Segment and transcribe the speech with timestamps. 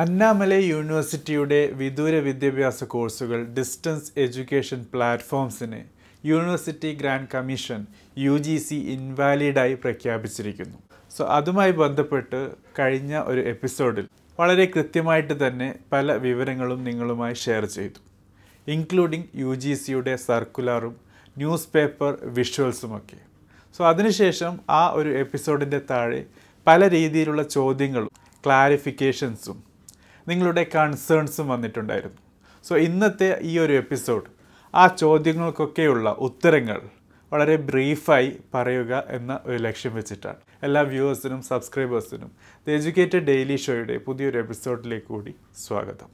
[0.00, 5.80] അന്നാമലൈ യൂണിവേഴ്സിറ്റിയുടെ വിദൂര വിദ്യാഭ്യാസ കോഴ്സുകൾ distance education പ്ലാറ്റ്ഫോംസിന്
[6.24, 7.80] university grant commission
[8.18, 10.78] U G C ഇൻവാലിഡായി പ്രഖ്യാപിച്ചിരിക്കുന്നു.
[11.16, 12.40] സോ അതുമായി ബന്ധപ്പെട്ട്
[12.78, 14.06] കഴിഞ്ഞ ഒരു എപ്പിസോഡിൽ
[14.40, 18.00] വളരെ കൃത്യമായിട്ട് തന്നെ പല വിവരങ്ങളും നിങ്ങളുമായി ഷെയർ ചെയ്തു.
[18.68, 20.94] ഇൻക്ലൂഡിംഗ് യു ജി സിയുടെ സർക്കുലറും
[21.38, 23.18] ന്യൂസ് പേപ്പർ വിഷ്വൽസുമൊക്കെ.
[23.78, 26.22] സോ അതിനുശേഷം ആ ഒരു എപ്പിസോഡിന്റെ താഴെ
[26.66, 28.12] പല രീതിയിലുള്ള ചോദ്യങ്ങളും
[28.46, 29.69] ക്ലാരിഫിക്കേഷൻസും
[30.28, 32.16] നിങ്ങളുടെ കൺസേൺസും വന്നിട്ടുണ്ടായിരുന്നു.
[32.64, 34.22] സോ ഇന്നത്തെ ഈ ഒരു എപ്പിസോഡ്
[34.74, 36.80] ആ ചോദ്യങ്ങൾക്കൊക്കെയുള്ള ഉത്തരങ്ങൾ
[37.32, 40.36] വളരെ ബ്രീഫായി പറയുക എന്ന ഒരു ലക്ഷ്യം വെച്ചിട്ടാണ്.
[40.62, 42.30] എല്ലാ വ്യൂവേഴ്സിനും സബ്സ്ക്രൈബേഴ്സിനും
[42.68, 45.34] ദ എജ്യൂക്കേറ്റഡ് ഡെയിലി ഷോയുടെ പുതിയൊരു എപ്പിസോഡിലേക്ക് കൂടി
[45.66, 46.08] സ്വാഗതം.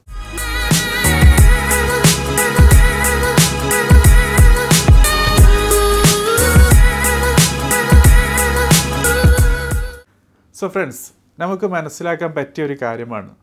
[10.55, 13.35] സോ ഫ്രണ്ട്സ് നമുക്ക് മനസ്സിലാക്കാൻ പറ്റിയ ഒരു കാര്യമാണ്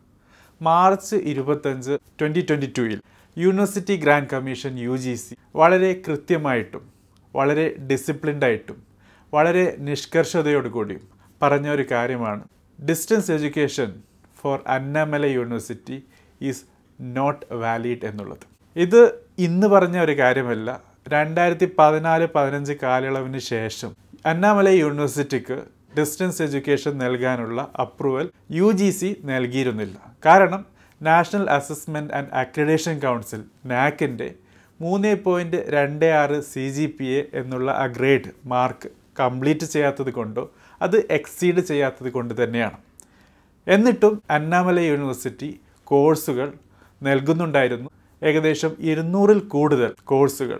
[0.67, 2.99] മാർച്ച് ഇരുപത്തഞ്ച് ട്വന്റി ട്വന്റി ടുവിൽ
[3.37, 6.83] university grant commission U G C വളരെ കൃത്യമായിട്ടും
[7.35, 8.77] വളരെ ഡിസിപ്ലിൻഡായിട്ടും
[9.33, 11.03] വളരെ നിഷ്കർഷതയോടുകൂടിയും
[11.41, 12.43] പറഞ്ഞ ഒരു കാര്യമാണ്.
[12.79, 13.89] Distance education
[14.41, 15.97] for Annamalai university
[16.41, 16.63] is
[16.99, 18.45] not valid എന്നുള്ളത്.
[18.75, 19.01] ഇത്
[19.47, 20.69] ഇന്ന് പറഞ്ഞ ഒരു കാര്യമല്ല.
[21.15, 23.91] രണ്ടായിരത്തി പതിനാല് പതിനഞ്ച് കാലയളവിന് ശേഷം
[24.31, 25.57] അന്നാമല യൂണിവേഴ്സിറ്റിക്ക്
[25.97, 29.95] ഡിസ്റ്റൻസ് എഡ്യൂക്കേഷൻ നൽകാനുള്ള അപ്രൂവൽ യു ജി സി നൽകിയിരുന്നില്ല.
[30.25, 30.65] കാരണം
[31.01, 34.29] national assessment and accreditation council നാക്കിന്റെ
[34.81, 40.51] മൂന്ന് പോയിന്റ് രണ്ട് ആറ് സി ജി പി എ എന്നുള്ള ആ ഗ്രേഡ് മാർക്ക് കംപ്ലീറ്റ് ചെയ്യാത്തത് കൊണ്ടോ
[40.81, 42.77] അത് എക്സീഡ് ചെയ്യാത്തത് കൊണ്ട് തന്നെയാണ്.
[43.67, 46.53] എന്നിട്ടും അന്നാമല യൂണിവേഴ്സിറ്റി കോഴ്സുകൾ
[47.03, 47.89] നൽകുന്നുണ്ടായിരുന്നു.
[48.21, 50.59] ഏകദേശം ഇരുന്നൂറിൽ കൂടുതൽ കോഴ്സുകൾ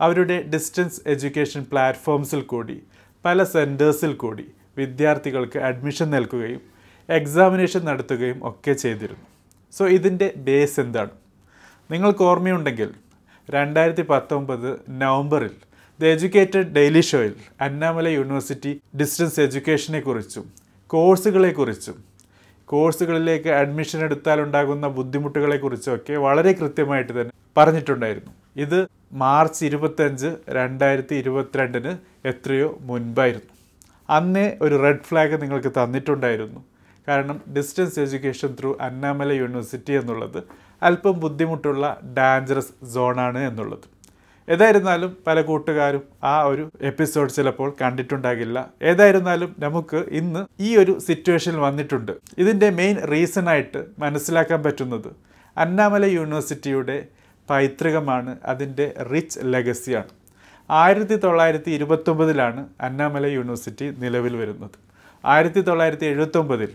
[0.00, 2.82] അവരുടെ ഡിസ്റ്റൻസ് എഡ്യൂക്കേഷൻ പ്ലാറ്റ്ഫോംസിൽ കൂടി
[3.24, 6.60] പല സെന്റേഴ്സിൽ കൂടി വിദ്യാർത്ഥികൾക്ക് അഡ്മിഷൻ നൽകുകയും
[7.08, 9.26] എക്സാമിനേഷൻ നടത്തുകയും ഒക്കെ ചെയ്തിരുന്നു.
[9.72, 11.10] സോ ഇതിന്റെ ബേസ് എന്താണ്?
[11.90, 12.90] നിങ്ങൾക്ക് ഓർമ്മയുണ്ടെങ്കിൽ
[13.50, 15.54] രണ്ടായിരത്തി പത്തൊമ്പത് നവംബറിൽ
[16.00, 20.52] ദ എഡ്യൂക്കേറ്റഡ് ഡെയിലി ഷോയിൽ അന്നാമല യൂണിവേഴ്സിറ്റി ഡിസ്റ്റൻസ് എഡ്യൂക്കേഷനെക്കുറിച്ചും
[20.86, 22.12] കോഴ്സുകളെക്കുറിച്ചും
[22.64, 28.32] കോഴ്സുകളിലേക്ക് അഡ്മിഷൻ എടുത്താൽ ഉണ്ടാകുന്ന ബുദ്ധിമുട്ടുകളെക്കുറിച്ചൊക്കെ വളരെ കൃത്യമായിട്ട് തന്നെ പറഞ്ഞിട്ടുണ്ടായിരുന്നു.
[28.56, 31.92] ഇത് മാർച്ച് ഇരുപത്തഞ്ച് രണ്ടായിരത്തി ഇരുപത്തിരണ്ടിന്
[32.28, 33.61] എത്രയോ മുൻപായിരുന്നു.
[34.10, 36.64] അന്നേ ഒരു റെഡ് ഫ്ലാഗ് നിങ്ങൾക്ക് തന്നിട്ടുണ്ടായിരുന്നു.
[37.08, 40.42] കാരണം distance education through Annamalai university എന്നുള്ളത്
[40.82, 44.02] അല്പം ബുദ്ധിമുട്ടുള്ള ഡാഞ്ചറസ് സോണാണ് എന്നുള്ളത്.
[44.48, 48.70] ഏതായിരുന്നാലും പല കൂട്ടുകാരും ആ ഒരു എപ്പിസോഡ് ചിലപ്പോൾ കണ്ടിട്ടുണ്ടാകില്ല.
[48.82, 52.12] ഏതായിരുന്നാലും നമുക്ക് ഇന്ന് ഈ ഒരു സിറ്റുവേഷനിൽ വന്നിട്ടുണ്ട്.
[52.38, 55.10] ഇതിന്റെ മെയിൻ റീസൺ ആയിട്ട് മനസ്സിലാക്കാൻ പറ്റുന്നത്
[55.56, 57.06] അന്നാമല യൂണിവേഴ്സിറ്റിയുടെ
[57.50, 60.21] പൈതൃകമാണ് അതിന്റെ റിച്ച് ലെഗസിയാണ്
[60.80, 64.76] ആയിരത്തി തൊള്ളായിരത്തി ഇരുപത്തൊമ്പതിലാണ് അന്നാമല യൂണിവേഴ്സിറ്റി നിലവിൽ വരുന്നത്.
[65.24, 66.70] ആയിരത്തി തൊള്ളായിരത്തി എഴുപത്തൊമ്പതിൽ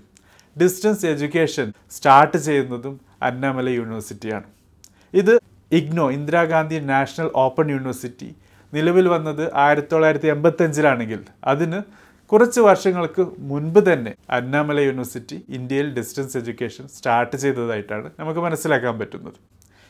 [0.56, 2.96] ഡിസ്റ്റൻസ് എഡ്യൂക്കേഷൻ സ്റ്റാർട്ട് ചെയ്യുന്നതും
[3.30, 4.48] അന്നാമല യൂണിവേഴ്സിറ്റിയാണ്.
[5.22, 5.34] ഇത്
[5.72, 8.30] IGNOU Indira Gandhi national open university
[8.74, 11.22] നിലവിൽ വന്നത് ആയിരത്തി തൊള്ളായിരത്തി എൺപത്തഞ്ചിലാണെങ്കിൽ
[11.52, 11.80] അതിന്
[12.32, 19.38] കുറച്ച് വർഷങ്ങൾക്ക് മുൻപ് തന്നെ അന്നാമല യൂണിവേഴ്സിറ്റി ഇന്ത്യയിൽ ഡിസ്റ്റൻസ് എഡ്യൂക്കേഷൻ സ്റ്റാർട്ട് ചെയ്തതായിട്ടാണ് നമുക്ക് മനസ്സിലാക്കാൻ പറ്റുന്നത്.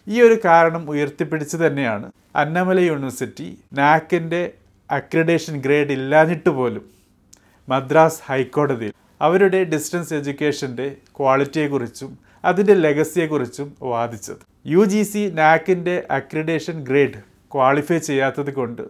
[0.07, 4.51] ഈ ഒരു കാരണം ഉയർത്തിപ്പിടിച്ച് തന്നെയാണ് അന്നമല യൂണിവേഴ്സിറ്റി നാക്കിന്റെ
[4.91, 6.85] അക്രഡേഷൻ ഗ്രേഡ് ഇല്ലാഞ്ഞിട്ട് പോലും
[7.69, 14.41] മദ്രാസ് ഹൈക്കോടതിയിൽ അവരുടെ ഡിസ്റ്റൻസ് എഡ്യൂക്കേഷന്റെ ക്വാളിറ്റിയെക്കുറിച്ചും അതിന്റെ ലെഗസിയെക്കുറിച്ചും വാദിച്ചത്.
[14.65, 17.19] യു ജി സി നാക്കിന്റെ അക്രഡേഷൻ ഗ്രേഡ്
[17.53, 18.81] ക്വാളിഫൈ ചെയ്യാത്തത് കൊണ്ട്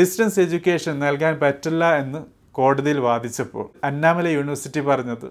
[0.00, 2.18] ഡിസ്റ്റൻസ് എഡ്യൂക്കേഷൻ നൽകാൻ പറ്റില്ല എന്ന്
[2.52, 5.28] കോടതിയിൽ വാദിച്ചപ്പോൾ അന്നാമല യൂണിവേഴ്സിറ്റി പറഞ്ഞത്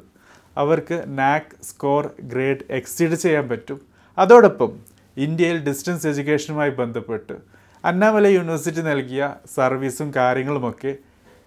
[0.58, 3.82] അവർക്ക് നാക്ക് സ്കോർ ഗ്രേഡ് എക്സീഡ് ചെയ്യാൻ പറ്റും.
[4.18, 7.36] അതോടൊപ്പം ഇന്ത്യയിൽ ഡിസ്റ്റൻസ് എഡ്യൂക്കേഷനുമായി ബന്ധപ്പെട്ട്
[7.84, 9.24] അന്നാമല യൂണിവേഴ്സിറ്റി നൽകിയ
[9.56, 10.92] സർവീസും കാര്യങ്ങളുമൊക്കെ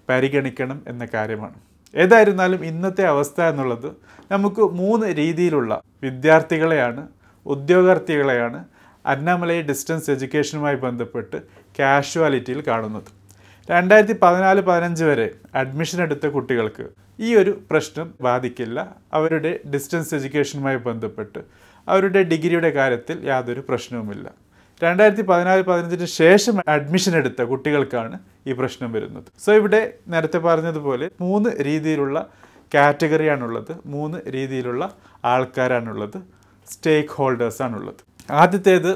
[0.08, 1.58] പരിഗണിക്കണം എന്ന കാര്യമാണ്.
[1.94, 3.88] ഏതായിരുന്നാലും ഇന്നത്തെ അവസ്ഥ എന്നുള്ളത്
[4.30, 7.02] നമുക്ക് മൂന്ന് രീതിയിലുള്ള വിദ്യാർത്ഥികളെയാണ്
[7.46, 8.60] ഉദ്യോഗാർത്ഥികളെയാണ്
[9.06, 11.38] അന്നാമലയെ ഡിസ്റ്റൻസ് എഡ്യൂക്കേഷനുമായി ബന്ധപ്പെട്ട്
[11.78, 13.19] കാഷ്വാലിറ്റിയിൽ കാണുന്നത്.
[13.70, 16.84] രണ്ടായിരത്തി പതിനാല് പതിനഞ്ച് വരെ അഡ്മിഷൻ എടുത്ത കുട്ടികൾക്ക്
[17.20, 18.94] ഈ ഒരു പ്രശ്നം ബാധിക്കില്ല.
[19.12, 21.38] അവരുടെ ഡിസ്റ്റൻസ് എഡ്യൂക്കേഷനുമായി ബന്ധപ്പെട്ട്
[21.88, 24.32] അവരുടെ ഡിഗ്രിയുടെ കാര്യത്തിൽ യാതൊരു പ്രശ്നവുമില്ല.
[24.84, 29.24] രണ്ടായിരത്തി പതിനാല് പതിനഞ്ചിന് ശേഷം അഡ്മിഷൻ എടുത്ത കുട്ടികൾക്കാണ് ഈ പ്രശ്നം വരുന്നത്.
[29.44, 32.28] സോ ഇവിടെ നേരത്തെ പറഞ്ഞതുപോലെ മൂന്ന് രീതിയിലുള്ള
[32.74, 33.72] കാറ്റഗറിയാണുള്ളത്.
[33.86, 34.94] മൂന്ന് രീതിയിലുള്ള
[35.24, 36.18] ആൾക്കാരാണുള്ളത്.
[36.70, 38.92] സ്റ്റേക്ക് ഹോൾഡേഴ്സാണുള്ളത് ആദ്യത്തേത്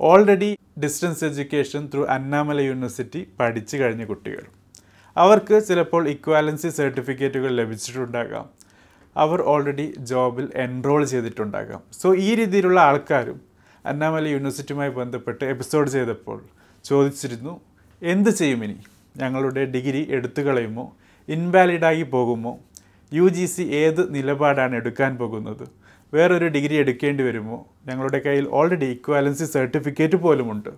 [0.00, 4.42] already distance education through Annamalai university പഠിച്ചു കഴിഞ്ഞ കുട്ടികൾ.
[5.16, 8.50] അവർക്ക് ചിലപ്പോൾ ഇക്വാലൻസി സർട്ടിഫിക്കറ്റുകൾ ലഭിച്ചിട്ടുണ്ടാകാം.
[9.16, 11.80] അവർ ഓൾറെഡി ജോബിൽ എൻറോൾ ചെയ്തിട്ടുണ്ടാകാം.
[11.92, 13.40] സോ ഈ രീതിയിലുള്ള ആൾക്കാരും
[13.86, 16.44] അന്നാമല യൂണിവേഴ്സിറ്റിയുമായി ബന്ധപ്പെട്ട് എപ്പിസോഡ് ചെയ്തപ്പോൾ
[16.84, 17.60] ചോദിച്ചിരുന്നു
[18.02, 18.76] എന്ത് ചെയ്യും ഇനി?
[19.16, 20.96] ഞങ്ങളുടെ ഡിഗ്രി എടുത്തു കളയുമോ?
[21.28, 22.58] ഇൻവാലിഡായി പോകുമോ?
[23.12, 25.83] യു ജി സി ഏത് നിലപാടാണ് എടുക്കാൻ പോകുന്നത്?
[26.14, 27.58] വേറൊരു ഡിഗ്രി എടുക്കേണ്ടി വരുമോ?
[27.86, 30.70] ഞങ്ങളുടെ കയ്യിൽ ഓൾറെഡി ഇക്വാലൻസി സർട്ടിഫിക്കറ്റ് പോലുമുണ്ട്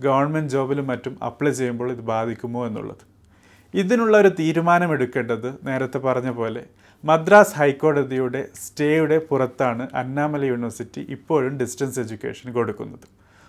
[0.00, 3.04] ഗവൺമെന്റ് ജോബിലും മറ്റും അപ്ലൈ ചെയ്യുമ്പോൾ ഇത് ബാധിക്കുമോ എന്നുള്ളത്.
[3.74, 6.62] ഇതിനുള്ള ഒരു തീരുമാനം എടുക്കേണ്ടത് നേരത്തെ പറഞ്ഞ പോലെ
[7.04, 13.06] മദ്രാസ് ഹൈക്കോടതിയുടെ സ്റ്റേയുടെ പുറത്താണ് അന്നാമല യൂണിവേഴ്സിറ്റി ഇപ്പോഴും ഡിസ്റ്റൻസ് എഡ്യൂക്കേഷൻ കൊടുക്കുന്നത്.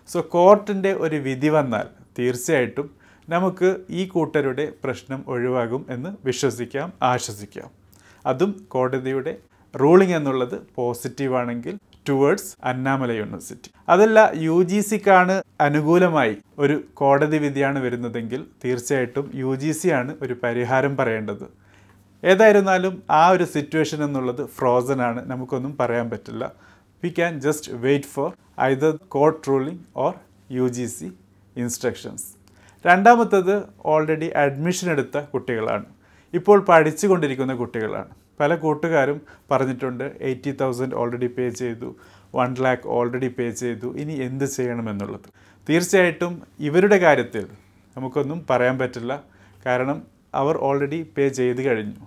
[0.09, 1.87] സോ കോർട്ടിന്റെ ഒരു വിധി വന്നാൽ
[2.19, 2.87] തീർച്ചയായിട്ടും
[3.29, 7.69] നമുക്ക് ഈ കൂട്ടരുടെ പ്രശ്നം ഒഴിവാകും എന്ന് വിശ്വസിക്കാം ആശ്വസിക്കാം.
[8.25, 9.33] അതും കോടതിയുടെ
[9.73, 11.75] റൂളിംഗ് എന്നുള്ളത് പോസിറ്റീവാണെങ്കിൽ
[12.09, 19.71] ടുവേർഡ്സ് അന്നാമല യൂണിവേഴ്സിറ്റി അതല്ല യു ജി സിക്കാണ് അനുകൂലമായി ഒരു കോടതി വിധിയാണ് വരുന്നതെങ്കിൽ തീർച്ചയായിട്ടും യു ജി
[19.71, 21.45] സി ആണ് ഒരു പരിഹാരം പറയേണ്ടത്.
[22.23, 26.43] ഏതായിരുന്നാലും ആ ഒരു സിറ്റുവേഷൻ എന്നുള്ളത് ഫ്രോസൺ ആണ് നമുക്കൊന്നും പറയാൻ പറ്റില്ല.
[27.03, 28.29] We can just wait for
[28.61, 30.13] either court ruling or
[30.51, 31.09] U G C
[31.55, 32.25] instructions
[32.85, 33.55] രണ്ടാമത്തത്
[33.85, 35.85] ഓൾറെഡി അഡ്മിഷൻ എടുത്ത കുട്ടികളാണ്.
[36.33, 38.09] ഇപ്പോൾ പഠിച്ചുകൊണ്ടിരിക്കുന്ന കുട്ടികളാണ്.
[38.39, 39.21] പല കൂട്ടുകാരും
[39.51, 41.95] പറഞ്ഞിട്ടുണ്ട് എയ്റ്റി തൗസൻഡ് ഓൾറെഡി പേ ചെയ്തു
[42.35, 45.29] വൺ ലാക്ക് ഓൾറെഡി പേ ചെയ്തു ഇനി എന്ത് ചെയ്യണമെന്നുള്ളത്.
[45.69, 47.47] തീർച്ചയായിട്ടും ഇവരുടെ കാര്യത്തിൽ
[47.97, 49.23] നമുക്കൊന്നും പറയാൻ പറ്റില്ല.
[49.65, 50.03] കാരണം
[50.35, 52.05] അവർ ഓൾറെഡി പേ ചെയ്ത് കഴിഞ്ഞു.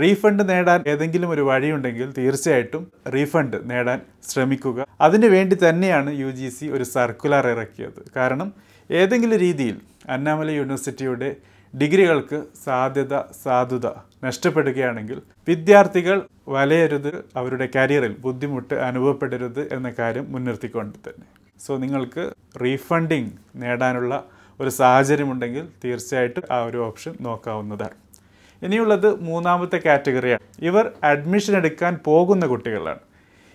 [0.00, 4.86] റീഫണ്ട് നേടാൻ ഏതെങ്കിലും ഒരു വഴിയുണ്ടെങ്കിൽ തീർച്ചയായിട്ടും റീഫണ്ട് നേടാൻ ശ്രമിക്കുക.
[5.00, 6.30] അതിനു വേണ്ടി തന്നെയാണ് യു
[6.72, 8.10] ഒരു സർക്കുലർ ഇറക്കിയത്.
[8.16, 8.52] കാരണം
[8.90, 11.36] ഏതെങ്കിലും രീതിയിൽ അന്നാമല യൂണിവേഴ്സിറ്റിയുടെ
[11.80, 13.14] ഡിഗ്രികൾക്ക് സാധ്യത
[13.44, 13.86] സാധുത
[14.24, 15.18] നഷ്ടപ്പെടുകയാണെങ്കിൽ
[15.48, 16.18] വിദ്യാർത്ഥികൾ
[16.54, 21.26] വലയരുത് അവരുടെ കരിയറിൽ ബുദ്ധിമുട്ട് അനുഭവപ്പെടരുത് എന്ന കാര്യം മുൻനിർത്തിക്കൊണ്ട് തന്നെ.
[21.64, 22.24] സോ നിങ്ങൾക്ക്
[22.64, 23.30] റീഫണ്ടിങ്
[23.62, 24.14] നേടാനുള്ള
[24.60, 27.96] ഒരു സാഹചര്യമുണ്ടെങ്കിൽ തീർച്ചയായിട്ടും ആ ഒരു ഓപ്ഷൻ നോക്കാവുന്നതാണ്.
[28.62, 30.44] ഇനിയുള്ളത് മൂന്നാമത്തെ കാറ്റഗറിയാണ്.
[30.68, 33.02] ഇവർ അഡ്മിഷൻ എടുക്കാൻ പോകുന്ന കുട്ടികളാണ്.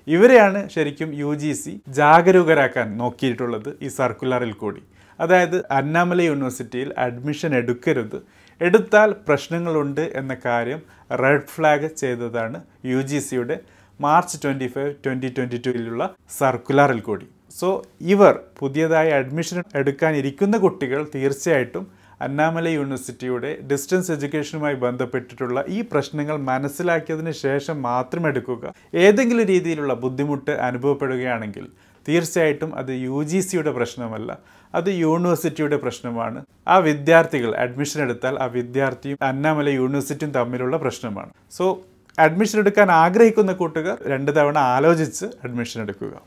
[0.08, 4.82] ഇവരെയാണ് ശരിക്കും യു ജി സി ജാഗരൂകരാക്കാൻ നോക്കിയിട്ടുള്ളത് ഈ സർക്കുലറിൽ കൂടി.
[5.22, 8.18] അതായത് അന്നാമല യൂണിവേഴ്സിറ്റിയിൽ അഡ്മിഷൻ എടുക്കരുത്.
[8.62, 10.82] എടുത്താൽ പ്രശ്നങ്ങളുണ്ട് എന്ന കാര്യം
[11.24, 12.58] റെഡ് ഫ്ലാഗ് ചെയ്തതാണ്
[12.92, 13.58] യു ജി സിയുടെ
[14.00, 16.04] March twenty five twenty twenty ടുവിലുള്ള
[16.40, 17.26] സർക്കുലറിൽ കൂടി.
[17.60, 17.70] സോ
[18.14, 21.86] ഇവർ പുതിയതായി അഡ്മിഷൻ എടുക്കാനിരിക്കുന്ന കുട്ടികൾ തീർച്ചയായിട്ടും
[22.26, 28.64] അന്നാമല യൂണിവേഴ്സിറ്റിയുടെ ഡിസ്റ്റൻസ് എഡ്യൂക്കേഷനുമായി ബന്ധപ്പെട്ടിട്ടുള്ള ഈ പ്രശ്നങ്ങൾ മനസ്സിലാക്കിയതിന് ശേഷം മാത്രം എടുക്കുക.
[29.06, 31.66] ഏതെങ്കിലും രീതിയിലുള്ള ബുദ്ധിമുട്ട് അനുഭവപ്പെടുകയാണെങ്കിൽ
[32.08, 34.38] തീർച്ചയായിട്ടും അത് യു ജി സിയുടെ പ്രശ്നമല്ല
[34.76, 36.46] അത് യൂണിവേഴ്സിറ്റിയുടെ പ്രശ്നമാണ്.
[36.68, 41.32] ആ വിദ്യാർത്ഥികൾ അഡ്മിഷൻ എടുത്താൽ ആ വിദ്യാർത്ഥിയും അന്നാമല യൂണിവേഴ്സിറ്റിയും തമ്മിലുള്ള പ്രശ്നമാണ്.
[41.52, 41.82] സോ
[42.20, 46.22] അഡ്മിഷൻ എടുക്കാൻ ആഗ്രഹിക്കുന്ന കൂട്ടുകാർ രണ്ട് തവണ ആലോചിച്ച് അഡ്മിഷൻ എടുക്കുക.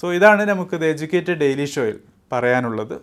[0.00, 1.98] സോ ഇതാണ് നമുക്ക് ദ എഡ്യൂക്കേറ്റഡ് ഡെയിലി ഷോയിൽ
[2.32, 3.00] പറയാനുള്ളത്.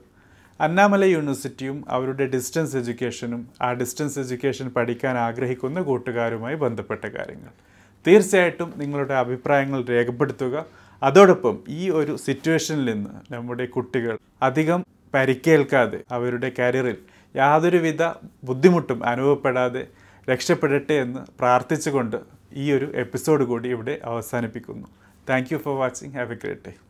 [0.61, 7.51] അന്നാമല യൂണിവേഴ്സിറ്റിയും അവരുടെ ഡിസ്റ്റൻസ് എഡ്യൂക്കേഷനും ആ ഡിസ്റ്റൻസ് എഡ്യൂക്കേഷൻ പഠിക്കാൻ ആഗ്രഹിക്കുന്ന കൂട്ടുകാരുമായി ബന്ധപ്പെട്ട കാര്യങ്ങൾ.
[8.07, 10.65] തീർച്ചയായിട്ടും നിങ്ങളുടെ അഭിപ്രായങ്ങൾ രേഖപ്പെടുത്തുക.
[11.01, 16.97] അതോടൊപ്പം ഈ ഒരു സിറ്റുവേഷനിൽ നിന്ന് നമ്മുടെ കുട്ടികൾ അധികം പരിക്കേൽക്കാതെ അവരുടെ കരിയറിൽ
[17.35, 18.03] യാതൊരുവിധ
[18.43, 19.87] ബുദ്ധിമുട്ടും അനുഭവപ്പെടാതെ
[20.31, 22.17] രക്ഷപ്പെടട്ടെ എന്ന് പ്രാർത്ഥിച്ചുകൊണ്ട്
[22.53, 24.87] ഈ ഒരു എപ്പിസോഡ് കൂടി ഇവിടെ അവസാനിപ്പിക്കുന്നു.
[25.29, 26.88] Thank you for watching have a great day